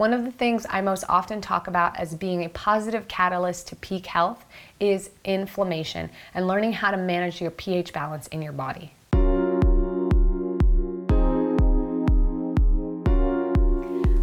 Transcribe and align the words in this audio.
One 0.00 0.14
of 0.14 0.24
the 0.24 0.32
things 0.32 0.64
I 0.70 0.80
most 0.80 1.04
often 1.10 1.42
talk 1.42 1.66
about 1.66 1.98
as 1.98 2.14
being 2.14 2.42
a 2.42 2.48
positive 2.48 3.06
catalyst 3.06 3.68
to 3.68 3.76
peak 3.76 4.06
health 4.06 4.46
is 4.80 5.10
inflammation 5.26 6.08
and 6.32 6.48
learning 6.48 6.72
how 6.72 6.90
to 6.90 6.96
manage 6.96 7.38
your 7.38 7.50
pH 7.50 7.92
balance 7.92 8.26
in 8.28 8.40
your 8.40 8.54
body. 8.54 8.94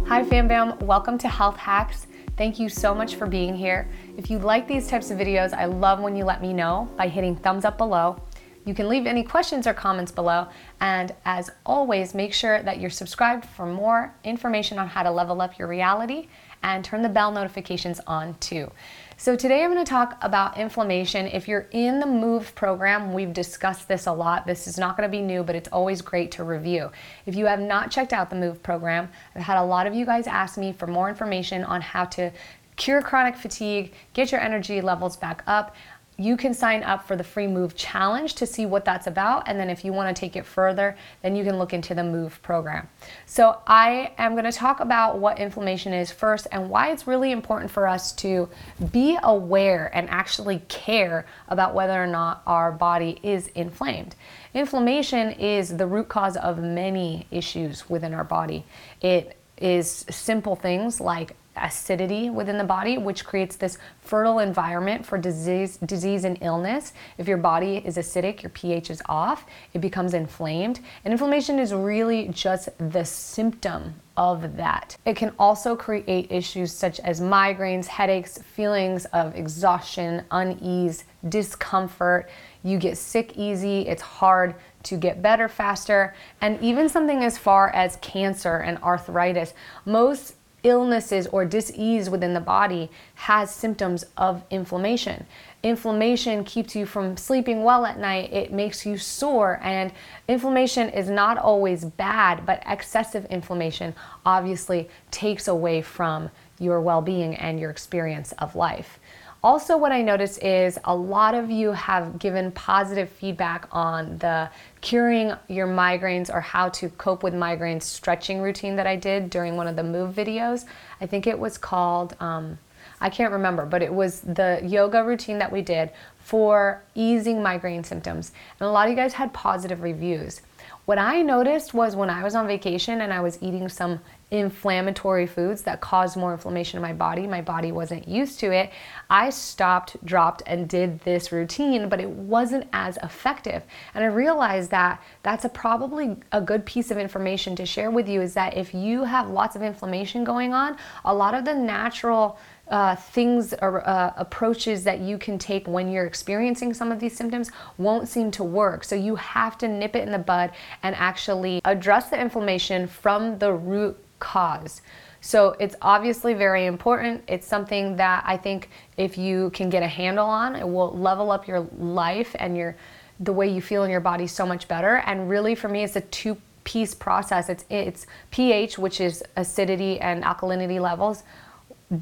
Hi 0.08 0.24
Fam 0.24 0.48
Bam, 0.48 0.76
welcome 0.80 1.16
to 1.18 1.28
Health 1.28 1.56
Hacks. 1.56 2.08
Thank 2.36 2.58
you 2.58 2.68
so 2.68 2.92
much 2.92 3.14
for 3.14 3.28
being 3.28 3.54
here. 3.54 3.88
If 4.16 4.30
you 4.30 4.40
like 4.40 4.66
these 4.66 4.88
types 4.88 5.12
of 5.12 5.18
videos, 5.18 5.52
I 5.52 5.66
love 5.66 6.00
when 6.00 6.16
you 6.16 6.24
let 6.24 6.42
me 6.42 6.52
know 6.52 6.88
by 6.96 7.06
hitting 7.06 7.36
thumbs 7.36 7.64
up 7.64 7.78
below 7.78 8.20
you 8.68 8.74
can 8.74 8.86
leave 8.86 9.06
any 9.06 9.22
questions 9.22 9.66
or 9.66 9.72
comments 9.72 10.12
below. 10.12 10.46
And 10.78 11.14
as 11.24 11.50
always, 11.64 12.14
make 12.14 12.34
sure 12.34 12.62
that 12.62 12.78
you're 12.78 12.90
subscribed 12.90 13.46
for 13.46 13.64
more 13.64 14.14
information 14.24 14.78
on 14.78 14.88
how 14.88 15.02
to 15.02 15.10
level 15.10 15.40
up 15.40 15.58
your 15.58 15.68
reality 15.68 16.28
and 16.62 16.84
turn 16.84 17.00
the 17.00 17.08
bell 17.08 17.32
notifications 17.32 17.98
on 18.06 18.34
too. 18.40 18.70
So, 19.16 19.36
today 19.36 19.64
I'm 19.64 19.72
going 19.72 19.84
to 19.84 19.88
talk 19.88 20.18
about 20.22 20.58
inflammation. 20.58 21.26
If 21.26 21.48
you're 21.48 21.66
in 21.70 21.98
the 21.98 22.06
MOVE 22.06 22.54
program, 22.54 23.12
we've 23.12 23.32
discussed 23.32 23.88
this 23.88 24.06
a 24.06 24.12
lot. 24.12 24.46
This 24.46 24.66
is 24.68 24.76
not 24.76 24.96
going 24.96 25.08
to 25.08 25.10
be 25.10 25.22
new, 25.22 25.42
but 25.42 25.56
it's 25.56 25.68
always 25.70 26.02
great 26.02 26.30
to 26.32 26.44
review. 26.44 26.92
If 27.26 27.34
you 27.34 27.46
have 27.46 27.60
not 27.60 27.90
checked 27.90 28.12
out 28.12 28.28
the 28.28 28.36
MOVE 28.36 28.62
program, 28.62 29.08
I've 29.34 29.42
had 29.42 29.58
a 29.58 29.64
lot 29.64 29.86
of 29.86 29.94
you 29.94 30.04
guys 30.04 30.26
ask 30.26 30.58
me 30.58 30.72
for 30.72 30.86
more 30.86 31.08
information 31.08 31.64
on 31.64 31.80
how 31.80 32.04
to 32.04 32.30
cure 32.76 33.02
chronic 33.02 33.36
fatigue, 33.36 33.92
get 34.12 34.30
your 34.30 34.40
energy 34.40 34.80
levels 34.80 35.16
back 35.16 35.42
up 35.46 35.74
you 36.20 36.36
can 36.36 36.52
sign 36.52 36.82
up 36.82 37.06
for 37.06 37.14
the 37.14 37.22
free 37.22 37.46
Move 37.46 37.76
Challenge 37.76 38.34
to 38.34 38.44
see 38.44 38.66
what 38.66 38.84
that's 38.84 39.06
about. 39.06 39.44
And 39.46 39.58
then 39.58 39.70
if 39.70 39.84
you 39.84 39.92
want 39.92 40.14
to 40.14 40.18
take 40.18 40.34
it 40.34 40.44
further, 40.44 40.96
then 41.22 41.36
you 41.36 41.44
can 41.44 41.58
look 41.58 41.72
into 41.72 41.94
the 41.94 42.02
Move 42.02 42.42
program. 42.42 42.88
So 43.26 43.58
I 43.68 44.12
am 44.18 44.32
going 44.32 44.44
to 44.44 44.52
talk 44.52 44.80
about 44.80 45.18
what 45.18 45.38
inflammation 45.38 45.92
is 45.92 46.10
first 46.10 46.48
and 46.50 46.68
why 46.68 46.90
it's 46.90 47.06
really 47.06 47.30
important 47.30 47.70
for 47.70 47.86
us 47.86 48.12
to 48.14 48.48
be 48.90 49.16
aware 49.22 49.92
and 49.94 50.10
actually 50.10 50.60
care 50.66 51.24
about 51.48 51.72
whether 51.72 52.02
or 52.02 52.08
not 52.08 52.42
our 52.48 52.72
body 52.72 53.20
is 53.22 53.46
inflamed. 53.48 54.16
Inflammation 54.54 55.30
is 55.30 55.76
the 55.76 55.86
root 55.86 56.08
cause 56.08 56.36
of 56.36 56.58
many 56.58 57.28
issues 57.30 57.88
within 57.88 58.12
our 58.12 58.24
body. 58.24 58.64
It 59.00 59.36
is 59.56 60.04
simple 60.10 60.56
things 60.56 61.00
like 61.00 61.36
acidity 61.62 62.30
within 62.30 62.58
the 62.58 62.64
body, 62.64 62.98
which 62.98 63.24
creates 63.24 63.56
this 63.56 63.78
fertile 64.00 64.38
environment 64.38 65.04
for 65.04 65.18
disease, 65.18 65.76
disease 65.78 66.24
and 66.24 66.38
illness. 66.40 66.92
If 67.16 67.28
your 67.28 67.38
body 67.38 67.82
is 67.84 67.96
acidic, 67.96 68.42
your 68.42 68.50
pH 68.50 68.90
is 68.90 69.02
off, 69.06 69.46
it 69.74 69.80
becomes 69.80 70.14
inflamed. 70.14 70.80
And 71.04 71.12
inflammation 71.12 71.58
is 71.58 71.72
really 71.74 72.28
just 72.28 72.68
the 72.78 73.04
symptom 73.04 73.94
of 74.16 74.56
that. 74.56 74.96
It 75.04 75.14
can 75.16 75.32
also 75.38 75.76
create 75.76 76.30
issues 76.30 76.72
such 76.72 76.98
as 77.00 77.20
migraines, 77.20 77.86
headaches, 77.86 78.38
feelings 78.38 79.04
of 79.06 79.36
exhaustion, 79.36 80.24
unease, 80.32 81.04
discomfort. 81.28 82.28
You 82.64 82.78
get 82.78 82.98
sick 82.98 83.36
easy, 83.36 83.82
it's 83.82 84.02
hard 84.02 84.56
to 84.82 84.96
get 84.96 85.22
better 85.22 85.48
faster, 85.48 86.14
and 86.40 86.60
even 86.60 86.88
something 86.88 87.22
as 87.22 87.38
far 87.38 87.70
as 87.70 87.96
cancer 87.96 88.58
and 88.58 88.78
arthritis. 88.78 89.54
Most 89.84 90.34
illnesses 90.68 91.26
or 91.28 91.44
disease 91.44 92.10
within 92.10 92.34
the 92.34 92.40
body 92.40 92.90
has 93.14 93.54
symptoms 93.54 94.04
of 94.16 94.42
inflammation. 94.50 95.26
Inflammation 95.62 96.44
keeps 96.44 96.76
you 96.76 96.86
from 96.86 97.16
sleeping 97.16 97.64
well 97.64 97.84
at 97.84 97.98
night, 97.98 98.32
it 98.32 98.52
makes 98.52 98.86
you 98.86 98.96
sore, 98.96 99.58
and 99.62 99.92
inflammation 100.28 100.88
is 100.90 101.10
not 101.10 101.36
always 101.36 101.84
bad, 101.84 102.46
but 102.46 102.62
excessive 102.66 103.24
inflammation 103.26 103.94
obviously 104.24 104.88
takes 105.10 105.48
away 105.48 105.82
from 105.82 106.30
your 106.60 106.80
well 106.80 107.02
being 107.02 107.34
and 107.36 107.58
your 107.58 107.70
experience 107.70 108.32
of 108.38 108.54
life. 108.54 108.98
Also, 109.42 109.76
what 109.76 109.92
I 109.92 110.02
notice 110.02 110.36
is 110.38 110.80
a 110.84 110.94
lot 110.94 111.32
of 111.34 111.48
you 111.48 111.70
have 111.70 112.18
given 112.18 112.50
positive 112.50 113.08
feedback 113.08 113.68
on 113.70 114.18
the 114.18 114.50
curing 114.80 115.32
your 115.46 115.68
migraines 115.68 116.28
or 116.32 116.40
how 116.40 116.68
to 116.70 116.88
cope 116.90 117.22
with 117.22 117.34
migraines 117.34 117.82
stretching 117.82 118.40
routine 118.40 118.74
that 118.76 118.86
I 118.86 118.96
did 118.96 119.30
during 119.30 119.56
one 119.56 119.68
of 119.68 119.76
the 119.76 119.84
move 119.84 120.12
videos. 120.12 120.64
I 121.00 121.06
think 121.06 121.28
it 121.28 121.38
was 121.38 121.56
called, 121.56 122.16
um, 122.18 122.58
I 123.00 123.10
can't 123.10 123.32
remember, 123.32 123.64
but 123.64 123.80
it 123.80 123.94
was 123.94 124.22
the 124.22 124.60
yoga 124.64 125.04
routine 125.04 125.38
that 125.38 125.52
we 125.52 125.62
did 125.62 125.90
for 126.18 126.82
easing 126.96 127.40
migraine 127.40 127.84
symptoms. 127.84 128.32
And 128.58 128.68
a 128.68 128.72
lot 128.72 128.86
of 128.86 128.90
you 128.90 128.96
guys 128.96 129.12
had 129.12 129.32
positive 129.32 129.82
reviews. 129.82 130.40
What 130.84 130.98
I 130.98 131.22
noticed 131.22 131.74
was 131.74 131.94
when 131.94 132.10
I 132.10 132.24
was 132.24 132.34
on 132.34 132.48
vacation 132.48 133.02
and 133.02 133.12
I 133.12 133.20
was 133.20 133.38
eating 133.40 133.68
some 133.68 134.00
inflammatory 134.30 135.26
foods 135.26 135.62
that 135.62 135.80
caused 135.80 136.16
more 136.16 136.32
inflammation 136.32 136.76
in 136.76 136.82
my 136.82 136.92
body. 136.92 137.26
My 137.26 137.40
body 137.40 137.72
wasn't 137.72 138.06
used 138.06 138.38
to 138.40 138.52
it. 138.52 138.70
I 139.08 139.30
stopped, 139.30 140.04
dropped, 140.04 140.42
and 140.46 140.68
did 140.68 141.00
this 141.00 141.32
routine, 141.32 141.88
but 141.88 142.00
it 142.00 142.10
wasn't 142.10 142.66
as 142.72 142.98
effective. 143.02 143.62
And 143.94 144.04
I 144.04 144.08
realized 144.08 144.70
that 144.70 145.02
that's 145.22 145.44
a 145.44 145.48
probably 145.48 146.16
a 146.32 146.42
good 146.42 146.66
piece 146.66 146.90
of 146.90 146.98
information 146.98 147.56
to 147.56 147.64
share 147.64 147.90
with 147.90 148.08
you 148.08 148.20
is 148.20 148.34
that 148.34 148.56
if 148.56 148.74
you 148.74 149.04
have 149.04 149.30
lots 149.30 149.56
of 149.56 149.62
inflammation 149.62 150.24
going 150.24 150.52
on, 150.52 150.76
a 151.04 151.14
lot 151.14 151.34
of 151.34 151.44
the 151.46 151.54
natural 151.54 152.38
uh, 152.70 152.94
things 152.94 153.54
or 153.62 153.86
uh, 153.88 154.12
approaches 154.16 154.84
that 154.84 155.00
you 155.00 155.16
can 155.16 155.38
take 155.38 155.66
when 155.66 155.90
you're 155.90 156.04
experiencing 156.04 156.74
some 156.74 156.92
of 156.92 157.00
these 157.00 157.16
symptoms 157.16 157.50
won't 157.78 158.08
seem 158.08 158.30
to 158.30 158.44
work. 158.44 158.84
So 158.84 158.94
you 158.94 159.16
have 159.16 159.56
to 159.58 159.68
nip 159.68 159.96
it 159.96 160.02
in 160.02 160.12
the 160.12 160.18
bud 160.18 160.52
and 160.82 160.94
actually 160.96 161.62
address 161.64 162.10
the 162.10 162.20
inflammation 162.20 162.86
from 162.86 163.38
the 163.38 163.52
root 163.52 163.98
cause. 164.18 164.82
So 165.20 165.56
it's 165.58 165.74
obviously 165.82 166.34
very 166.34 166.66
important. 166.66 167.24
It's 167.26 167.46
something 167.46 167.96
that 167.96 168.22
I 168.26 168.36
think 168.36 168.70
if 168.96 169.18
you 169.18 169.50
can 169.50 169.68
get 169.68 169.82
a 169.82 169.88
handle 169.88 170.26
on, 170.26 170.54
it 170.54 170.68
will 170.68 170.96
level 170.96 171.30
up 171.30 171.48
your 171.48 171.66
life 171.78 172.34
and 172.38 172.56
your 172.56 172.76
the 173.20 173.32
way 173.32 173.48
you 173.48 173.60
feel 173.60 173.82
in 173.82 173.90
your 173.90 174.00
body 174.00 174.28
so 174.28 174.46
much 174.46 174.68
better. 174.68 175.02
And 175.06 175.28
really 175.28 175.56
for 175.56 175.68
me 175.68 175.82
it's 175.82 175.96
a 175.96 176.02
two 176.02 176.36
piece 176.62 176.94
process. 176.94 177.48
It's 177.48 177.64
it's 177.70 178.06
pH, 178.30 178.78
which 178.78 179.00
is 179.00 179.24
acidity 179.36 179.98
and 180.00 180.22
alkalinity 180.22 180.80
levels, 180.80 181.24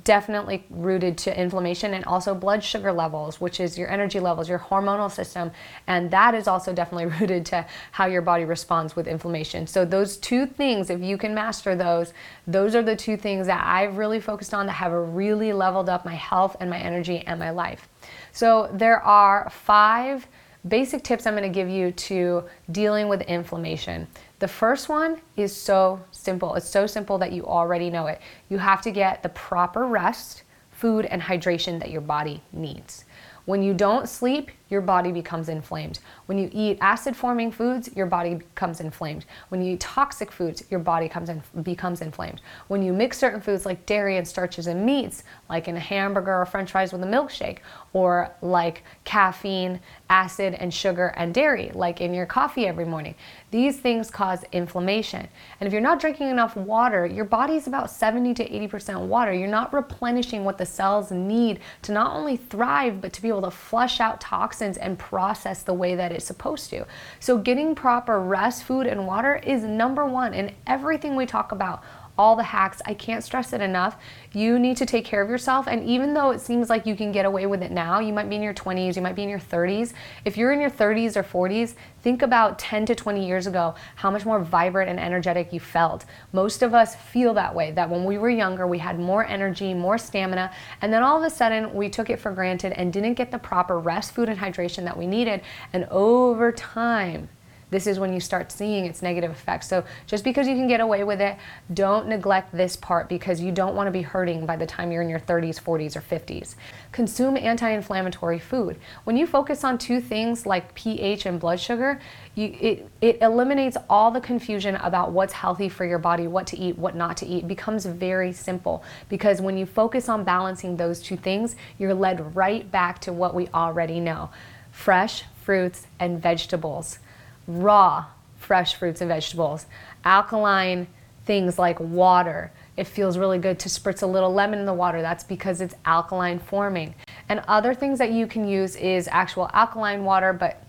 definitely 0.02 0.64
rooted 0.68 1.16
to 1.16 1.40
inflammation 1.40 1.94
and 1.94 2.04
also 2.06 2.34
blood 2.34 2.62
sugar 2.64 2.92
levels, 2.92 3.40
which 3.40 3.60
is 3.60 3.78
your 3.78 3.88
energy 3.88 4.18
levels, 4.18 4.48
your 4.48 4.58
hormonal 4.58 5.10
system. 5.10 5.52
And 5.86 6.10
that 6.10 6.34
is 6.34 6.48
also 6.48 6.72
definitely 6.72 7.06
rooted 7.20 7.46
to 7.46 7.66
how 7.92 8.06
your 8.06 8.22
body 8.22 8.44
responds 8.44 8.96
with 8.96 9.06
inflammation. 9.06 9.66
So, 9.66 9.84
those 9.84 10.16
two 10.16 10.46
things, 10.46 10.90
if 10.90 11.00
you 11.00 11.16
can 11.16 11.34
master 11.34 11.76
those, 11.76 12.12
those 12.46 12.74
are 12.74 12.82
the 12.82 12.96
two 12.96 13.16
things 13.16 13.46
that 13.46 13.64
I've 13.64 13.96
really 13.96 14.20
focused 14.20 14.54
on 14.54 14.66
that 14.66 14.72
have 14.72 14.92
really 14.92 15.52
leveled 15.52 15.88
up 15.88 16.04
my 16.04 16.14
health 16.14 16.56
and 16.58 16.68
my 16.68 16.78
energy 16.78 17.22
and 17.26 17.38
my 17.38 17.50
life. 17.50 17.88
So, 18.32 18.68
there 18.72 19.00
are 19.00 19.50
five 19.50 20.26
basic 20.66 21.04
tips 21.04 21.26
I'm 21.26 21.34
going 21.34 21.44
to 21.44 21.54
give 21.54 21.68
you 21.68 21.92
to 21.92 22.44
dealing 22.70 23.08
with 23.08 23.22
inflammation. 23.22 24.08
The 24.38 24.48
first 24.48 24.88
one 24.88 25.20
is 25.36 25.56
so 25.56 26.02
simple. 26.10 26.54
It's 26.54 26.68
so 26.68 26.86
simple 26.86 27.16
that 27.18 27.32
you 27.32 27.46
already 27.46 27.88
know 27.88 28.06
it. 28.06 28.20
You 28.50 28.58
have 28.58 28.82
to 28.82 28.90
get 28.90 29.22
the 29.22 29.30
proper 29.30 29.86
rest, 29.86 30.42
food, 30.70 31.06
and 31.06 31.22
hydration 31.22 31.78
that 31.80 31.90
your 31.90 32.02
body 32.02 32.42
needs. 32.52 33.06
When 33.46 33.62
you 33.62 33.72
don't 33.72 34.08
sleep, 34.08 34.50
your 34.68 34.80
body 34.80 35.12
becomes 35.12 35.48
inflamed. 35.48 36.00
When 36.26 36.38
you 36.38 36.50
eat 36.52 36.78
acid 36.80 37.14
forming 37.14 37.52
foods, 37.52 37.88
your 37.94 38.06
body 38.06 38.34
becomes 38.34 38.80
inflamed. 38.80 39.24
When 39.48 39.62
you 39.62 39.74
eat 39.74 39.80
toxic 39.80 40.32
foods, 40.32 40.64
your 40.70 40.80
body 40.80 41.08
comes 41.08 41.28
in, 41.28 41.40
becomes 41.62 42.02
inflamed. 42.02 42.40
When 42.66 42.82
you 42.82 42.92
mix 42.92 43.16
certain 43.18 43.40
foods 43.40 43.64
like 43.64 43.86
dairy 43.86 44.16
and 44.16 44.26
starches 44.26 44.66
and 44.66 44.84
meats, 44.84 45.22
like 45.48 45.68
in 45.68 45.76
a 45.76 45.80
hamburger 45.80 46.34
or 46.34 46.46
french 46.46 46.72
fries 46.72 46.92
with 46.92 47.02
a 47.02 47.06
milkshake, 47.06 47.58
or 47.92 48.34
like 48.42 48.82
caffeine, 49.04 49.80
acid, 50.10 50.54
and 50.54 50.74
sugar 50.74 51.14
and 51.16 51.32
dairy, 51.32 51.70
like 51.72 52.00
in 52.00 52.12
your 52.12 52.26
coffee 52.26 52.66
every 52.66 52.84
morning, 52.84 53.14
these 53.52 53.78
things 53.78 54.10
cause 54.10 54.44
inflammation. 54.50 55.28
And 55.60 55.66
if 55.66 55.72
you're 55.72 55.80
not 55.80 56.00
drinking 56.00 56.28
enough 56.28 56.56
water, 56.56 57.06
your 57.06 57.24
body's 57.24 57.68
about 57.68 57.90
70 57.90 58.34
to 58.34 58.48
80% 58.48 59.06
water. 59.06 59.32
You're 59.32 59.48
not 59.48 59.72
replenishing 59.72 60.44
what 60.44 60.58
the 60.58 60.66
cells 60.66 61.12
need 61.12 61.60
to 61.82 61.92
not 61.92 62.16
only 62.16 62.36
thrive, 62.36 63.00
but 63.00 63.12
to 63.12 63.22
be 63.22 63.28
able 63.28 63.42
to 63.42 63.50
flush 63.50 64.00
out 64.00 64.20
toxins 64.20 64.55
toxins 64.56 64.78
and 64.78 64.98
process 64.98 65.62
the 65.62 65.74
way 65.74 65.94
that 65.94 66.12
it's 66.12 66.24
supposed 66.24 66.70
to. 66.70 66.86
So, 67.20 67.38
getting 67.38 67.74
proper 67.74 68.20
rest, 68.20 68.64
food, 68.64 68.86
and 68.86 69.06
water 69.06 69.36
is 69.36 69.62
number 69.62 70.06
one 70.06 70.32
in 70.32 70.54
everything 70.66 71.14
we 71.14 71.26
talk 71.26 71.52
about 71.52 71.82
all 72.18 72.36
the 72.36 72.42
hacks. 72.42 72.80
I 72.86 72.94
can't 72.94 73.22
stress 73.22 73.52
it 73.52 73.60
enough. 73.60 73.96
You 74.32 74.58
need 74.58 74.76
to 74.78 74.86
take 74.86 75.04
care 75.04 75.22
of 75.22 75.28
yourself. 75.28 75.66
And 75.66 75.84
even 75.84 76.14
though 76.14 76.30
it 76.30 76.40
seems 76.40 76.70
like 76.70 76.86
you 76.86 76.96
can 76.96 77.12
get 77.12 77.24
away 77.24 77.46
with 77.46 77.62
it 77.62 77.70
now, 77.70 78.00
you 78.00 78.12
might 78.12 78.28
be 78.28 78.36
in 78.36 78.42
your 78.42 78.54
20s, 78.54 78.96
you 78.96 79.02
might 79.02 79.14
be 79.14 79.22
in 79.22 79.28
your 79.28 79.38
30s. 79.38 79.92
If 80.24 80.36
you're 80.36 80.52
in 80.52 80.60
your 80.60 80.70
30s 80.70 81.16
or 81.16 81.22
40s, 81.22 81.74
think 82.02 82.22
about 82.22 82.58
10 82.58 82.86
to 82.86 82.94
20 82.94 83.26
years 83.26 83.46
ago 83.46 83.74
how 83.96 84.10
much 84.10 84.24
more 84.24 84.40
vibrant 84.40 84.88
and 84.88 85.00
energetic 85.00 85.52
you 85.52 85.60
felt. 85.60 86.04
Most 86.32 86.62
of 86.62 86.74
us 86.74 86.94
feel 86.94 87.34
that 87.34 87.54
way, 87.54 87.72
that 87.72 87.90
when 87.90 88.04
we 88.04 88.18
were 88.18 88.30
younger, 88.30 88.66
we 88.66 88.78
had 88.78 88.98
more 88.98 89.26
energy, 89.26 89.74
more 89.74 89.98
stamina, 89.98 90.52
and 90.82 90.92
then 90.92 91.02
all 91.02 91.18
of 91.18 91.24
a 91.24 91.30
sudden 91.30 91.74
we 91.74 91.88
took 91.88 92.10
it 92.10 92.20
for 92.20 92.32
granted 92.32 92.72
and 92.72 92.92
didn't 92.92 93.14
get 93.14 93.30
the 93.30 93.38
proper 93.38 93.78
rest, 93.78 94.12
food, 94.12 94.28
and 94.28 94.38
hydration 94.38 94.84
that 94.84 94.96
we 94.96 95.06
needed. 95.06 95.42
And 95.72 95.84
over 95.90 96.52
time, 96.52 97.28
this 97.70 97.86
is 97.86 97.98
when 97.98 98.12
you 98.12 98.20
start 98.20 98.52
seeing 98.52 98.84
its 98.84 99.02
negative 99.02 99.30
effects. 99.30 99.68
So 99.68 99.84
just 100.06 100.22
because 100.22 100.46
you 100.46 100.54
can 100.54 100.68
get 100.68 100.80
away 100.80 101.02
with 101.02 101.20
it, 101.20 101.36
don't 101.74 102.06
neglect 102.06 102.56
this 102.56 102.76
part 102.76 103.08
because 103.08 103.40
you 103.40 103.50
don't 103.50 103.74
want 103.74 103.88
to 103.88 103.90
be 103.90 104.02
hurting 104.02 104.46
by 104.46 104.56
the 104.56 104.66
time 104.66 104.92
you're 104.92 105.02
in 105.02 105.08
your 105.08 105.18
30s, 105.18 105.60
40s, 105.60 105.96
or 105.96 106.00
50s. 106.00 106.54
Consume 106.92 107.36
anti 107.36 107.68
inflammatory 107.68 108.38
food. 108.38 108.78
When 109.04 109.16
you 109.16 109.26
focus 109.26 109.64
on 109.64 109.78
two 109.78 110.00
things 110.00 110.46
like 110.46 110.74
pH 110.74 111.26
and 111.26 111.40
blood 111.40 111.58
sugar, 111.58 112.00
you, 112.36 112.56
it, 112.60 112.88
it 113.00 113.18
eliminates 113.20 113.76
all 113.90 114.10
the 114.10 114.20
confusion 114.20 114.76
about 114.76 115.10
what's 115.10 115.32
healthy 115.32 115.68
for 115.68 115.84
your 115.84 115.98
body, 115.98 116.28
what 116.28 116.46
to 116.48 116.58
eat, 116.58 116.78
what 116.78 116.94
not 116.94 117.16
to 117.18 117.26
eat. 117.26 117.44
It 117.44 117.48
becomes 117.48 117.84
very 117.84 118.32
simple 118.32 118.84
because 119.08 119.40
when 119.40 119.58
you 119.58 119.66
focus 119.66 120.08
on 120.08 120.22
balancing 120.22 120.76
those 120.76 121.02
two 121.02 121.16
things, 121.16 121.56
you're 121.78 121.94
led 121.94 122.36
right 122.36 122.70
back 122.70 123.00
to 123.00 123.12
what 123.12 123.34
we 123.34 123.48
already 123.48 123.98
know 123.98 124.30
fresh 124.70 125.24
fruits 125.42 125.86
and 125.98 126.20
vegetables 126.20 126.98
raw 127.46 128.06
fresh 128.36 128.74
fruits 128.74 129.00
and 129.00 129.08
vegetables, 129.08 129.66
alkaline 130.04 130.86
things 131.24 131.58
like 131.58 131.80
water. 131.80 132.52
It 132.76 132.86
feels 132.86 133.18
really 133.18 133.38
good 133.38 133.58
to 133.60 133.68
spritz 133.68 134.02
a 134.02 134.06
little 134.06 134.32
lemon 134.32 134.60
in 134.60 134.66
the 134.66 134.74
water. 134.74 135.02
That's 135.02 135.24
because 135.24 135.60
it's 135.60 135.74
alkaline 135.84 136.38
forming. 136.38 136.94
And 137.28 137.42
other 137.48 137.74
things 137.74 137.98
that 137.98 138.12
you 138.12 138.26
can 138.26 138.46
use 138.46 138.76
is 138.76 139.08
actual 139.10 139.50
alkaline 139.52 140.04
water, 140.04 140.32
but 140.32 140.62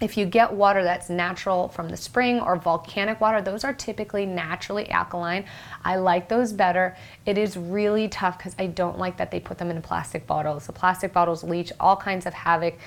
if 0.00 0.16
you 0.16 0.26
get 0.26 0.52
water 0.52 0.84
that's 0.84 1.10
natural 1.10 1.68
from 1.68 1.88
the 1.88 1.96
spring 1.96 2.38
or 2.38 2.56
volcanic 2.56 3.20
water, 3.20 3.42
those 3.42 3.64
are 3.64 3.72
typically 3.72 4.24
naturally 4.24 4.88
alkaline. 4.90 5.44
I 5.84 5.96
like 5.96 6.28
those 6.28 6.52
better. 6.52 6.96
It 7.26 7.36
is 7.36 7.56
really 7.56 8.08
tough 8.08 8.38
because 8.38 8.54
I 8.60 8.68
don't 8.68 8.96
like 8.96 9.16
that 9.16 9.32
they 9.32 9.40
put 9.40 9.58
them 9.58 9.70
in 9.70 9.82
plastic 9.82 10.24
bottles. 10.24 10.66
The 10.68 10.72
plastic 10.72 11.12
bottles 11.12 11.42
leach 11.42 11.72
all 11.80 11.96
kinds 11.96 12.26
of 12.26 12.34
havoc 12.34 12.78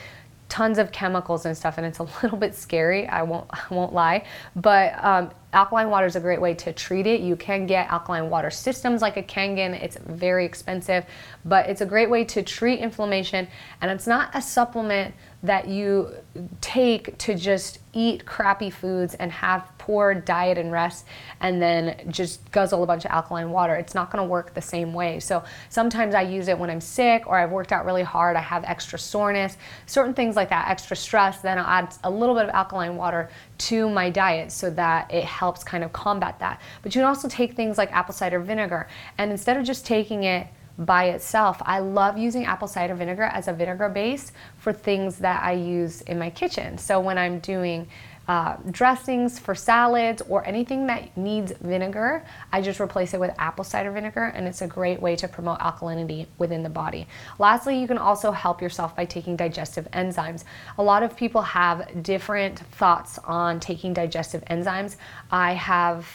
tons 0.51 0.77
of 0.77 0.91
chemicals 0.91 1.45
and 1.45 1.55
stuff, 1.55 1.77
and 1.77 1.87
it's 1.87 1.99
a 1.99 2.03
little 2.21 2.37
bit 2.37 2.53
scary. 2.53 3.07
I 3.07 3.23
won't 3.23 3.47
I 3.49 3.63
won't 3.71 3.93
lie, 3.93 4.25
but 4.55 4.93
um, 5.03 5.31
alkaline 5.53 5.89
water 5.89 6.05
is 6.05 6.15
a 6.15 6.19
great 6.19 6.39
way 6.39 6.53
to 6.53 6.73
treat 6.73 7.07
it. 7.07 7.21
You 7.21 7.35
can 7.35 7.65
get 7.65 7.89
alkaline 7.89 8.29
water 8.29 8.49
systems 8.49 9.01
like 9.01 9.17
a 9.17 9.23
Kangen. 9.23 9.73
It's 9.81 9.97
very 9.97 10.45
expensive, 10.45 11.05
but 11.45 11.69
it's 11.69 11.81
a 11.81 11.85
great 11.85 12.09
way 12.09 12.23
to 12.25 12.43
treat 12.43 12.79
inflammation, 12.79 13.47
and 13.81 13.91
it's 13.91 14.07
not 14.07 14.29
a 14.33 14.41
supplement 14.41 15.13
that 15.43 15.67
you 15.67 16.13
take 16.61 17.17
to 17.17 17.35
just 17.35 17.79
eat 17.93 18.25
crappy 18.25 18.69
foods 18.69 19.15
and 19.15 19.31
have 19.31 19.69
poor 19.79 20.13
diet 20.13 20.57
and 20.57 20.71
rest 20.71 21.05
and 21.41 21.61
then 21.61 21.99
just 22.09 22.49
guzzle 22.51 22.83
a 22.83 22.85
bunch 22.85 23.03
of 23.05 23.11
alkaline 23.11 23.49
water. 23.49 23.75
It's 23.75 23.95
not 23.95 24.11
going 24.11 24.23
to 24.23 24.29
work 24.29 24.53
the 24.53 24.61
same 24.61 24.93
way. 24.93 25.19
So 25.19 25.43
sometimes 25.69 26.13
I 26.13 26.21
use 26.21 26.47
it 26.47 26.57
when 26.57 26.69
I'm 26.69 26.79
sick 26.79 27.23
or 27.25 27.37
I've 27.37 27.51
worked 27.51 27.71
out 27.71 27.85
really 27.85 28.03
hard, 28.03 28.37
I 28.37 28.41
have 28.41 28.63
extra 28.65 28.99
soreness, 28.99 29.57
certain 29.87 30.13
things 30.13 30.35
like 30.35 30.49
that, 30.49 30.69
extra 30.69 30.95
stress, 30.95 31.41
then 31.41 31.57
I'll 31.57 31.65
add 31.65 31.95
a 32.03 32.09
little 32.09 32.35
bit 32.35 32.45
of 32.45 32.51
alkaline 32.51 32.95
water 32.95 33.29
to 33.57 33.89
my 33.89 34.09
diet 34.11 34.51
so 34.51 34.69
that 34.69 35.11
it 35.11 35.23
helps 35.23 35.40
kind 35.63 35.83
of 35.83 35.91
combat 35.91 36.39
that. 36.39 36.61
But 36.81 36.95
you 36.95 37.01
can 37.01 37.07
also 37.07 37.27
take 37.27 37.55
things 37.55 37.77
like 37.77 37.91
apple 37.91 38.13
cider 38.13 38.39
vinegar 38.39 38.87
and 39.17 39.31
instead 39.31 39.57
of 39.57 39.65
just 39.65 39.85
taking 39.85 40.23
it 40.23 40.47
by 40.77 41.09
itself. 41.09 41.61
I 41.65 41.79
love 41.79 42.17
using 42.17 42.45
apple 42.45 42.67
cider 42.67 42.95
vinegar 42.95 43.23
as 43.23 43.47
a 43.47 43.53
vinegar 43.53 43.89
base 43.89 44.31
for 44.57 44.73
things 44.73 45.17
that 45.17 45.43
I 45.43 45.53
use 45.53 46.01
in 46.01 46.17
my 46.17 46.29
kitchen. 46.29 46.77
So 46.77 46.99
when 46.99 47.17
I'm 47.17 47.39
doing 47.39 47.87
uh, 48.31 48.55
dressings 48.71 49.37
for 49.37 49.53
salads 49.53 50.21
or 50.29 50.47
anything 50.47 50.87
that 50.87 51.17
needs 51.17 51.51
vinegar, 51.59 52.23
I 52.53 52.61
just 52.61 52.79
replace 52.79 53.13
it 53.13 53.19
with 53.19 53.31
apple 53.37 53.65
cider 53.65 53.91
vinegar, 53.91 54.23
and 54.23 54.47
it's 54.47 54.61
a 54.61 54.67
great 54.67 55.01
way 55.01 55.17
to 55.17 55.27
promote 55.27 55.59
alkalinity 55.59 56.27
within 56.37 56.63
the 56.63 56.69
body. 56.69 57.07
Lastly, 57.39 57.77
you 57.77 57.89
can 57.89 57.97
also 57.97 58.31
help 58.31 58.61
yourself 58.61 58.95
by 58.95 59.03
taking 59.03 59.35
digestive 59.35 59.85
enzymes. 59.91 60.45
A 60.77 60.83
lot 60.83 61.03
of 61.03 61.17
people 61.17 61.41
have 61.41 62.03
different 62.03 62.59
thoughts 62.59 63.19
on 63.25 63.59
taking 63.59 63.93
digestive 63.93 64.45
enzymes. 64.45 64.95
I 65.29 65.51
have 65.51 66.07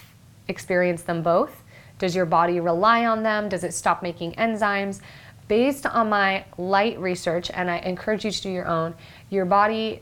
experienced 0.49 1.07
them 1.07 1.23
both. 1.23 1.65
Does 1.99 2.17
your 2.17 2.25
body 2.25 2.61
rely 2.61 3.05
on 3.05 3.25
them? 3.25 3.51
Does 3.51 3.63
it 3.63 3.75
stop 3.75 4.03
making 4.03 4.33
enzymes? 4.37 5.03
Based 5.49 5.85
on 5.85 6.09
my 6.09 6.47
light 6.57 6.99
research, 6.99 7.51
and 7.53 7.71
I 7.71 7.77
encourage 7.81 8.25
you 8.25 8.31
to 8.31 8.41
do 8.41 8.49
your 8.49 8.67
own, 8.67 8.95
your 9.29 9.45
body 9.45 10.01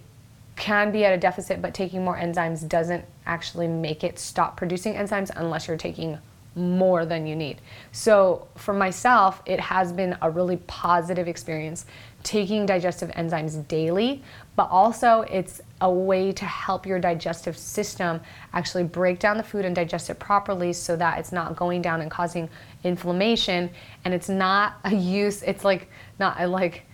can 0.57 0.93
be 0.93 1.05
at 1.05 1.13
a 1.13 1.17
deficit, 1.17 1.61
but 1.61 1.75
taking 1.75 2.05
more 2.05 2.17
enzymes 2.17 2.69
doesn't 2.69 3.05
actually 3.27 3.69
make 3.69 4.05
it 4.05 4.19
stop 4.19 4.57
producing 4.57 4.95
enzymes 4.95 5.31
unless 5.37 5.67
you're 5.67 5.77
taking 5.77 6.19
more 6.57 7.05
than 7.05 7.27
you 7.27 7.35
need. 7.35 7.61
So 7.91 8.47
for 8.57 8.73
myself, 8.73 9.43
it 9.45 9.59
has 9.59 9.93
been 9.93 10.17
a 10.23 10.31
really 10.31 10.59
positive 10.59 11.27
experience 11.27 11.87
taking 12.23 12.65
digestive 12.65 13.11
enzymes 13.11 13.67
daily, 13.69 14.23
but 14.57 14.69
also 14.71 15.23
it's 15.23 15.61
a 15.81 15.91
way 15.91 16.33
to 16.33 16.45
help 16.45 16.87
your 16.87 16.99
digestive 16.99 17.57
system 17.57 18.21
actually 18.55 18.85
break 18.85 19.19
down 19.19 19.37
the 19.37 19.43
food 19.43 19.65
and 19.65 19.77
digest 19.77 20.09
it 20.09 20.19
properly 20.19 20.73
so 20.73 20.97
that 20.97 21.19
it's 21.19 21.33
not 21.33 21.55
going 21.55 21.83
down 21.83 22.01
and 22.01 22.11
causing 22.11 22.49
inflammation 22.83 23.69
and 24.05 24.15
it's 24.15 24.29
not 24.29 24.79
a 24.85 24.95
use 24.95 25.43
it's 25.43 25.65
like 25.65 25.91
not 26.19 26.41
a 26.41 26.47
like 26.47 26.87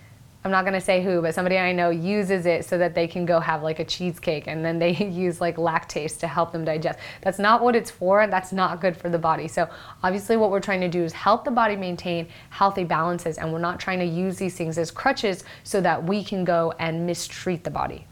I'm 0.43 0.49
not 0.49 0.65
gonna 0.65 0.81
say 0.81 1.03
who, 1.03 1.21
but 1.21 1.35
somebody 1.35 1.59
I 1.59 1.71
know 1.71 1.91
uses 1.91 2.47
it 2.47 2.65
so 2.65 2.77
that 2.79 2.95
they 2.95 3.07
can 3.07 3.25
go 3.25 3.39
have 3.39 3.61
like 3.61 3.77
a 3.77 3.85
cheesecake 3.85 4.47
and 4.47 4.65
then 4.65 4.79
they 4.79 4.91
use 4.95 5.39
like 5.39 5.57
lactase 5.57 6.17
to 6.19 6.27
help 6.27 6.51
them 6.51 6.65
digest. 6.65 6.97
That's 7.21 7.37
not 7.37 7.61
what 7.61 7.75
it's 7.75 7.91
for. 7.91 8.25
That's 8.25 8.51
not 8.51 8.81
good 8.81 8.97
for 8.97 9.09
the 9.09 9.19
body. 9.19 9.47
So, 9.47 9.69
obviously, 10.01 10.37
what 10.37 10.49
we're 10.49 10.59
trying 10.59 10.81
to 10.81 10.87
do 10.87 11.03
is 11.03 11.13
help 11.13 11.45
the 11.45 11.51
body 11.51 11.75
maintain 11.75 12.27
healthy 12.49 12.83
balances, 12.83 13.37
and 13.37 13.53
we're 13.53 13.59
not 13.59 13.79
trying 13.79 13.99
to 13.99 14.05
use 14.05 14.37
these 14.37 14.55
things 14.55 14.77
as 14.79 14.89
crutches 14.89 15.43
so 15.63 15.79
that 15.81 16.03
we 16.03 16.23
can 16.23 16.43
go 16.43 16.73
and 16.79 17.05
mistreat 17.05 17.63
the 17.63 17.71
body. 17.71 18.07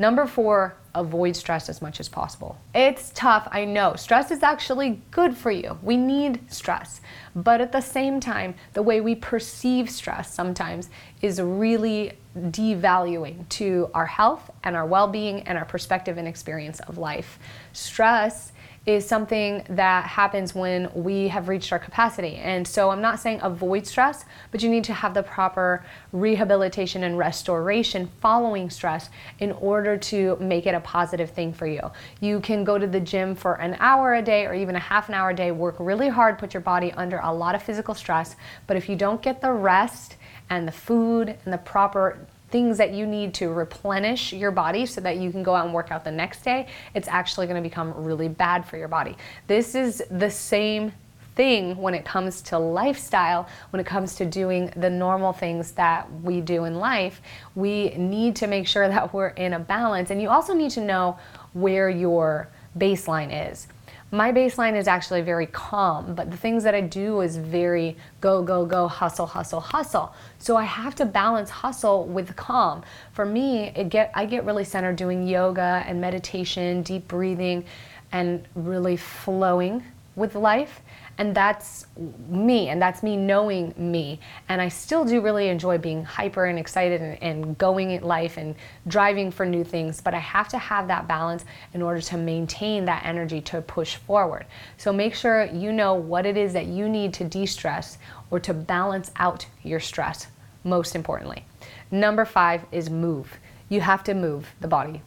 Number 0.00 0.26
four, 0.26 0.76
avoid 0.94 1.34
stress 1.34 1.68
as 1.68 1.82
much 1.82 1.98
as 1.98 2.08
possible. 2.08 2.56
It's 2.72 3.10
tough, 3.14 3.48
I 3.50 3.64
know. 3.64 3.94
Stress 3.96 4.30
is 4.30 4.44
actually 4.44 5.02
good 5.10 5.36
for 5.36 5.50
you. 5.50 5.76
We 5.82 5.96
need 5.96 6.52
stress. 6.52 7.00
But 7.34 7.60
at 7.60 7.72
the 7.72 7.80
same 7.80 8.20
time, 8.20 8.54
the 8.74 8.82
way 8.82 9.00
we 9.00 9.16
perceive 9.16 9.90
stress 9.90 10.32
sometimes 10.32 10.88
is 11.20 11.40
really 11.40 12.12
devaluing 12.36 13.48
to 13.48 13.90
our 13.92 14.06
health 14.06 14.50
and 14.62 14.76
our 14.76 14.86
well 14.86 15.08
being 15.08 15.40
and 15.42 15.58
our 15.58 15.64
perspective 15.64 16.16
and 16.16 16.28
experience 16.28 16.78
of 16.80 16.96
life. 16.96 17.38
Stress 17.72 18.52
is 18.88 19.06
something 19.06 19.62
that 19.68 20.06
happens 20.06 20.54
when 20.54 20.90
we 20.94 21.28
have 21.28 21.50
reached 21.50 21.70
our 21.72 21.78
capacity. 21.78 22.36
And 22.36 22.66
so 22.66 22.88
I'm 22.88 23.02
not 23.02 23.20
saying 23.20 23.40
avoid 23.42 23.86
stress, 23.86 24.24
but 24.50 24.62
you 24.62 24.70
need 24.70 24.84
to 24.84 24.94
have 24.94 25.12
the 25.12 25.22
proper 25.22 25.84
rehabilitation 26.12 27.04
and 27.04 27.18
restoration 27.18 28.10
following 28.22 28.70
stress 28.70 29.10
in 29.40 29.52
order 29.52 29.98
to 29.98 30.38
make 30.40 30.66
it 30.66 30.74
a 30.74 30.80
positive 30.80 31.28
thing 31.28 31.52
for 31.52 31.66
you. 31.66 31.82
You 32.20 32.40
can 32.40 32.64
go 32.64 32.78
to 32.78 32.86
the 32.86 32.98
gym 32.98 33.34
for 33.34 33.60
an 33.60 33.76
hour 33.78 34.14
a 34.14 34.22
day 34.22 34.46
or 34.46 34.54
even 34.54 34.74
a 34.74 34.80
half 34.80 35.10
an 35.10 35.14
hour 35.14 35.30
a 35.30 35.36
day, 35.36 35.50
work 35.50 35.76
really 35.78 36.08
hard, 36.08 36.38
put 36.38 36.54
your 36.54 36.62
body 36.62 36.90
under 36.92 37.18
a 37.18 37.30
lot 37.30 37.54
of 37.54 37.62
physical 37.62 37.94
stress, 37.94 38.36
but 38.66 38.78
if 38.78 38.88
you 38.88 38.96
don't 38.96 39.20
get 39.20 39.42
the 39.42 39.52
rest 39.52 40.16
and 40.48 40.66
the 40.66 40.72
food 40.72 41.36
and 41.44 41.52
the 41.52 41.58
proper 41.58 42.26
things 42.50 42.78
that 42.78 42.92
you 42.92 43.06
need 43.06 43.34
to 43.34 43.48
replenish 43.48 44.32
your 44.32 44.50
body 44.50 44.86
so 44.86 45.00
that 45.00 45.18
you 45.18 45.30
can 45.30 45.42
go 45.42 45.54
out 45.54 45.64
and 45.64 45.74
work 45.74 45.90
out 45.90 46.04
the 46.04 46.10
next 46.10 46.42
day, 46.42 46.66
it's 46.94 47.08
actually 47.08 47.46
going 47.46 47.62
to 47.62 47.68
become 47.68 47.92
really 47.94 48.28
bad 48.28 48.66
for 48.66 48.76
your 48.76 48.88
body. 48.88 49.16
This 49.46 49.74
is 49.74 50.02
the 50.10 50.30
same 50.30 50.92
thing 51.34 51.76
when 51.76 51.94
it 51.94 52.04
comes 52.04 52.42
to 52.42 52.58
lifestyle, 52.58 53.48
when 53.70 53.80
it 53.80 53.86
comes 53.86 54.16
to 54.16 54.26
doing 54.26 54.72
the 54.76 54.90
normal 54.90 55.32
things 55.32 55.72
that 55.72 56.10
we 56.22 56.40
do 56.40 56.64
in 56.64 56.74
life. 56.74 57.22
We 57.54 57.90
need 57.90 58.34
to 58.36 58.46
make 58.46 58.66
sure 58.66 58.88
that 58.94 59.12
we're 59.12 59.28
in 59.28 59.52
a 59.52 59.58
balance, 59.58 60.10
and 60.10 60.20
you 60.20 60.28
also 60.28 60.52
need 60.54 60.72
to 60.72 60.80
know 60.80 61.18
where 61.52 61.88
your 61.88 62.48
baseline 62.76 63.50
is 63.50 63.68
my 64.10 64.32
baseline 64.32 64.74
is 64.74 64.88
actually 64.88 65.20
very 65.20 65.46
calm, 65.46 66.14
but 66.14 66.30
the 66.30 66.36
things 66.36 66.64
that 66.64 66.74
I 66.74 66.80
do 66.80 67.20
is 67.20 67.36
very 67.36 67.96
go, 68.22 68.42
go, 68.42 68.64
go, 68.64 68.88
hustle, 68.88 69.26
hustle, 69.26 69.60
hustle. 69.60 70.14
So 70.38 70.56
I 70.56 70.64
have 70.64 70.94
to 70.96 71.04
balance 71.04 71.50
hustle 71.50 72.06
with 72.06 72.34
calm. 72.34 72.82
For 73.12 73.26
me, 73.26 73.72
it 73.76 73.90
get 73.90 74.10
I 74.14 74.24
get 74.24 74.44
really 74.44 74.64
centered 74.64 74.96
doing 74.96 75.26
yoga 75.26 75.84
and 75.86 76.00
meditation, 76.00 76.82
deep 76.82 77.06
breathing, 77.06 77.64
and 78.12 78.46
really 78.54 78.96
flowing 78.96 79.84
with 80.16 80.34
life 80.34 80.80
and 81.18 81.34
that's 81.34 81.86
me 82.28 82.68
and 82.68 82.80
that's 82.80 83.02
me 83.02 83.16
knowing 83.16 83.74
me. 83.76 84.20
And 84.48 84.62
i 84.62 84.68
still 84.68 85.04
do 85.04 85.20
really 85.20 85.48
enjoy 85.48 85.78
being 85.78 86.04
hyper 86.04 86.46
and 86.46 86.58
excited 86.58 87.00
and, 87.00 87.22
and, 87.22 87.58
going 87.58 87.90
in 87.90 88.02
life 88.02 88.36
and 88.36 88.54
driving 88.86 89.30
for 89.30 89.44
new 89.44 89.64
things 89.64 90.00
but 90.00 90.14
i 90.14 90.18
have 90.18 90.48
to 90.48 90.58
have 90.58 90.86
that 90.88 91.08
balance 91.08 91.44
in 91.74 91.82
order 91.82 92.00
to 92.00 92.16
maintain 92.16 92.84
that 92.84 93.04
energy 93.04 93.40
to 93.40 93.60
push 93.62 93.96
forward. 93.96 94.46
So 94.76 94.92
make 94.92 95.14
sure 95.14 95.46
you 95.46 95.72
know 95.72 95.94
what 95.94 96.26
it 96.26 96.36
is 96.36 96.52
that 96.52 96.66
you 96.66 96.88
need 96.88 97.12
to 97.14 97.24
de-stress 97.24 97.98
or 98.30 98.40
to 98.40 98.54
balance 98.54 99.10
out 99.16 99.46
your 99.62 99.80
stress 99.80 100.26
most 100.64 100.94
importantly. 100.94 101.44
Number 101.90 102.24
five 102.24 102.64
is 102.72 102.90
move. 102.90 103.38
You 103.68 103.80
have 103.80 104.04
to 104.04 104.14
move 104.14 104.48
the 104.60 104.68
body 104.68 105.02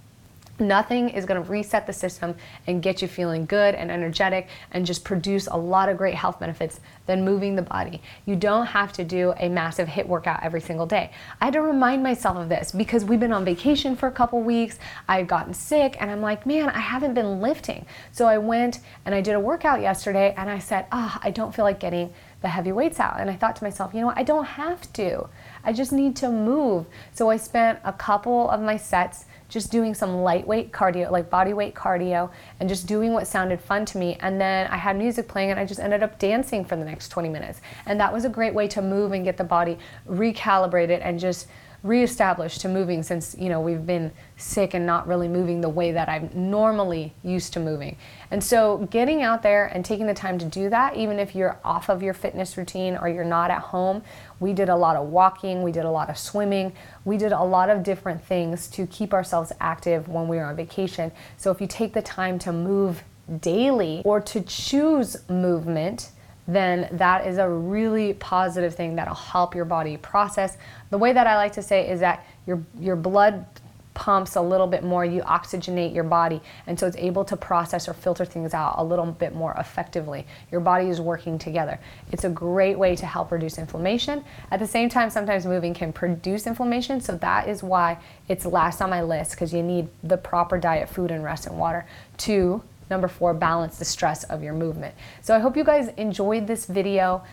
Nothing 0.61 1.09
is 1.09 1.25
going 1.25 1.43
to 1.43 1.49
reset 1.49 1.87
the 1.87 1.93
system 1.93 2.35
and 2.67 2.83
get 2.83 3.01
you 3.01 3.07
feeling 3.07 3.47
good 3.47 3.73
and 3.73 3.89
energetic 3.89 4.47
and 4.71 4.85
just 4.85 5.03
produce 5.03 5.47
a 5.47 5.57
lot 5.57 5.89
of 5.89 5.97
great 5.97 6.13
health 6.13 6.39
benefits 6.39 6.79
than 7.07 7.25
moving 7.25 7.55
the 7.55 7.63
body. 7.63 7.99
You 8.27 8.35
don't 8.35 8.67
have 8.67 8.93
to 8.93 9.03
do 9.03 9.33
a 9.37 9.49
massive 9.49 9.87
HIIT 9.87 10.05
workout 10.05 10.43
every 10.43 10.61
single 10.61 10.85
day. 10.85 11.09
I 11.41 11.45
had 11.45 11.53
to 11.55 11.61
remind 11.61 12.03
myself 12.03 12.37
of 12.37 12.47
this 12.47 12.71
because 12.71 13.03
we've 13.03 13.19
been 13.19 13.33
on 13.33 13.43
vacation 13.43 13.95
for 13.95 14.07
a 14.07 14.11
couple 14.11 14.39
weeks. 14.43 14.77
I 15.09 15.17
had 15.17 15.27
gotten 15.27 15.55
sick 15.55 15.97
and 15.99 16.11
I'm 16.11 16.21
like, 16.21 16.45
man, 16.45 16.69
I 16.69 16.79
haven't 16.79 17.15
been 17.15 17.41
lifting. 17.41 17.87
So 18.11 18.27
I 18.27 18.37
went 18.37 18.81
and 19.07 19.15
I 19.15 19.21
did 19.21 19.33
a 19.33 19.39
workout 19.39 19.81
yesterday 19.81 20.35
and 20.37 20.47
I 20.47 20.59
said, 20.59 20.85
ah, 20.91 21.15
oh, 21.15 21.21
I 21.23 21.31
don't 21.31 21.55
feel 21.55 21.65
like 21.65 21.79
getting 21.79 22.13
the 22.41 22.49
heavy 22.49 22.71
weights 22.71 22.99
out. 22.99 23.19
And 23.19 23.31
I 23.31 23.35
thought 23.35 23.55
to 23.55 23.63
myself, 23.63 23.93
you 23.93 24.01
know 24.01 24.07
what, 24.07 24.17
I 24.17 24.23
don't 24.23 24.45
have 24.45 24.93
to. 24.93 25.27
I 25.63 25.73
just 25.73 25.91
need 25.91 26.15
to 26.17 26.29
move. 26.29 26.85
So 27.13 27.29
I 27.29 27.37
spent 27.37 27.79
a 27.83 27.93
couple 27.93 28.49
of 28.49 28.61
my 28.61 28.77
sets 28.77 29.25
just 29.51 29.69
doing 29.69 29.93
some 29.93 30.21
lightweight 30.21 30.71
cardio, 30.71 31.11
like 31.11 31.29
body 31.29 31.53
weight 31.53 31.75
cardio, 31.75 32.31
and 32.61 32.69
just 32.69 32.87
doing 32.87 33.11
what 33.11 33.27
sounded 33.27 33.59
fun 33.59 33.85
to 33.85 33.97
me. 33.97 34.15
And 34.21 34.39
then 34.39 34.65
I 34.67 34.77
had 34.77 34.97
music 34.97 35.27
playing 35.27 35.51
and 35.51 35.59
I 35.59 35.65
just 35.65 35.81
ended 35.81 36.01
up 36.01 36.17
dancing 36.17 36.63
for 36.63 36.77
the 36.77 36.85
next 36.85 37.09
20 37.09 37.27
minutes. 37.27 37.59
And 37.85 37.99
that 37.99 38.13
was 38.13 38.23
a 38.23 38.29
great 38.29 38.53
way 38.53 38.69
to 38.69 38.81
move 38.81 39.11
and 39.11 39.25
get 39.25 39.35
the 39.35 39.43
body 39.43 39.77
recalibrated 40.09 41.01
and 41.03 41.19
just 41.19 41.47
reestablished 41.83 42.61
to 42.61 42.67
moving 42.67 43.01
since 43.01 43.35
you 43.39 43.49
know 43.49 43.59
we've 43.59 43.87
been 43.87 44.11
sick 44.37 44.73
and 44.75 44.85
not 44.85 45.07
really 45.07 45.27
moving 45.27 45.61
the 45.61 45.69
way 45.69 45.91
that 45.91 46.07
I'm 46.07 46.29
normally 46.33 47.13
used 47.23 47.53
to 47.53 47.59
moving. 47.59 47.97
And 48.29 48.43
so 48.43 48.87
getting 48.91 49.23
out 49.23 49.41
there 49.41 49.65
and 49.65 49.83
taking 49.83 50.05
the 50.05 50.13
time 50.13 50.37
to 50.39 50.45
do 50.45 50.69
that 50.69 50.95
even 50.95 51.17
if 51.17 51.35
you're 51.35 51.59
off 51.63 51.89
of 51.89 52.03
your 52.03 52.13
fitness 52.13 52.57
routine 52.57 52.97
or 52.97 53.09
you're 53.09 53.23
not 53.23 53.49
at 53.49 53.61
home, 53.61 54.03
we 54.39 54.53
did 54.53 54.69
a 54.69 54.75
lot 54.75 54.95
of 54.95 55.07
walking, 55.07 55.63
we 55.63 55.71
did 55.71 55.85
a 55.85 55.89
lot 55.89 56.09
of 56.09 56.17
swimming, 56.17 56.73
we 57.03 57.17
did 57.17 57.31
a 57.31 57.43
lot 57.43 57.69
of 57.69 57.83
different 57.83 58.23
things 58.23 58.67
to 58.69 58.85
keep 58.87 59.13
ourselves 59.13 59.51
active 59.59 60.07
when 60.07 60.27
we 60.27 60.37
were 60.37 60.45
on 60.45 60.55
vacation. 60.55 61.11
So 61.37 61.51
if 61.51 61.59
you 61.59 61.67
take 61.67 61.93
the 61.93 62.01
time 62.01 62.37
to 62.39 62.53
move 62.53 63.03
daily 63.39 64.01
or 64.05 64.19
to 64.19 64.41
choose 64.41 65.17
movement, 65.29 66.11
then 66.47 66.89
that 66.93 67.27
is 67.27 67.37
a 67.37 67.49
really 67.49 68.13
positive 68.13 68.75
thing 68.75 68.95
that'll 68.95 69.13
help 69.13 69.55
your 69.55 69.65
body 69.65 69.97
process. 69.97 70.57
The 70.89 70.97
way 70.97 71.13
that 71.13 71.27
I 71.27 71.35
like 71.35 71.53
to 71.53 71.61
say 71.61 71.89
is 71.89 71.99
that 71.99 72.25
your 72.45 72.63
your 72.79 72.95
blood 72.95 73.45
pumps 73.93 74.35
a 74.35 74.41
little 74.41 74.67
bit 74.67 74.83
more, 74.83 75.03
you 75.03 75.21
oxygenate 75.21 75.93
your 75.93 76.03
body, 76.03 76.41
and 76.65 76.79
so 76.79 76.87
it's 76.87 76.97
able 76.97 77.25
to 77.25 77.35
process 77.35 77.87
or 77.87 77.93
filter 77.93 78.25
things 78.25 78.53
out 78.53 78.75
a 78.77 78.83
little 78.83 79.05
bit 79.05 79.35
more 79.35 79.53
effectively. 79.59 80.25
Your 80.51 80.61
body 80.61 80.87
is 80.87 81.01
working 81.01 81.37
together. 81.37 81.79
It's 82.11 82.23
a 82.23 82.29
great 82.29 82.77
way 82.77 82.95
to 82.95 83.05
help 83.05 83.31
reduce 83.31 83.57
inflammation. 83.57 84.23
At 84.49 84.59
the 84.59 84.67
same 84.67 84.89
time, 84.89 85.09
sometimes 85.09 85.45
moving 85.45 85.73
can 85.73 85.91
produce 85.91 86.47
inflammation, 86.47 87.01
so 87.01 87.17
that 87.17 87.47
is 87.47 87.63
why 87.63 87.97
it's 88.27 88.45
last 88.45 88.81
on 88.81 88.89
my 88.89 89.01
list 89.01 89.31
because 89.31 89.53
you 89.53 89.61
need 89.61 89.89
the 90.03 90.17
proper 90.17 90.57
diet, 90.57 90.89
food, 90.89 91.11
and 91.11 91.23
rest 91.23 91.45
and 91.47 91.57
water 91.57 91.85
to 92.19 92.63
Number 92.91 93.07
four, 93.07 93.33
balance 93.33 93.79
the 93.79 93.85
stress 93.85 94.25
of 94.25 94.43
your 94.43 94.53
movement. 94.53 94.93
So 95.21 95.33
I 95.33 95.39
hope 95.39 95.55
you 95.55 95.63
guys 95.63 95.87
enjoyed 95.95 96.45
this 96.45 96.65
video. 96.65 97.23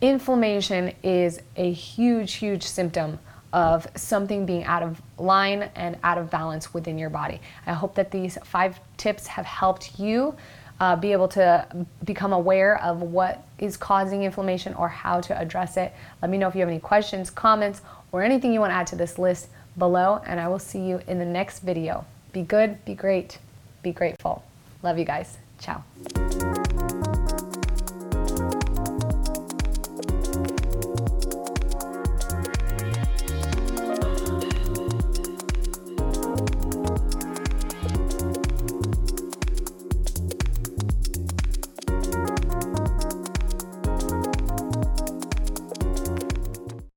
Inflammation 0.00 0.92
is 1.04 1.40
a 1.54 1.70
huge, 1.72 2.34
huge 2.34 2.64
symptom 2.64 3.20
of 3.52 3.86
something 3.94 4.44
being 4.44 4.64
out 4.64 4.82
of 4.82 5.00
line 5.16 5.70
and 5.76 5.96
out 6.02 6.18
of 6.18 6.30
balance 6.30 6.74
within 6.74 6.98
your 6.98 7.10
body. 7.10 7.40
I 7.64 7.74
hope 7.74 7.94
that 7.94 8.10
these 8.10 8.38
five 8.42 8.80
tips 8.96 9.28
have 9.28 9.46
helped 9.46 10.00
you 10.00 10.34
uh, 10.80 10.96
be 10.96 11.12
able 11.12 11.28
to 11.28 11.64
become 12.04 12.32
aware 12.32 12.82
of 12.82 13.00
what 13.00 13.46
is 13.60 13.76
causing 13.76 14.24
inflammation 14.24 14.74
or 14.74 14.88
how 14.88 15.20
to 15.20 15.38
address 15.38 15.76
it. 15.76 15.92
Let 16.20 16.30
me 16.32 16.38
know 16.38 16.48
if 16.48 16.56
you 16.56 16.60
have 16.60 16.68
any 16.68 16.80
questions, 16.80 17.30
comments, 17.30 17.82
or 18.10 18.24
anything 18.24 18.52
you 18.52 18.58
want 18.58 18.72
to 18.72 18.74
add 18.74 18.88
to 18.88 18.96
this 18.96 19.16
list 19.16 19.46
below, 19.76 20.20
and 20.26 20.40
I 20.40 20.48
will 20.48 20.58
see 20.58 20.80
you 20.80 21.00
in 21.06 21.20
the 21.20 21.24
next 21.24 21.60
video. 21.60 22.04
Be 22.32 22.42
good, 22.42 22.84
be 22.84 22.94
great, 22.94 23.38
be 23.84 23.92
grateful. 23.92 24.42
Love 24.82 24.98
you 24.98 25.04
guys. 25.04 25.38
Ciao. 25.58 25.84